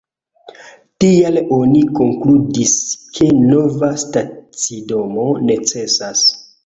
[1.03, 2.73] Tial oni konkludis
[3.19, 6.25] ke nova stacidomo necesas.